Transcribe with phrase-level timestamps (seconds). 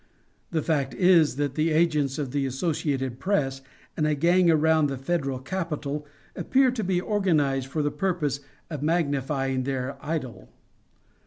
[0.49, 3.61] The fact is that the agents of the Associated Press
[3.95, 8.39] and a gang around the Federal Capitol appear to be organized for the purpose
[8.71, 10.49] of magnifying their idol.